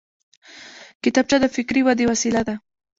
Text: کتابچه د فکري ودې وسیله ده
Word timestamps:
کتابچه 1.03 1.37
د 1.41 1.45
فکري 1.55 1.81
ودې 1.83 2.05
وسیله 2.11 2.41
ده 2.47 2.55